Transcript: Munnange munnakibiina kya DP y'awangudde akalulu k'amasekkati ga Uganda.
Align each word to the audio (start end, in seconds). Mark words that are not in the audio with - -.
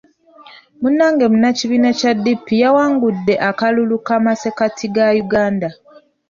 Munnange 0.81 1.23
munnakibiina 1.31 1.89
kya 1.99 2.11
DP 2.23 2.45
y'awangudde 2.61 3.33
akalulu 3.49 3.95
k'amasekkati 4.05 4.85
ga 4.95 5.07
Uganda. 5.23 5.69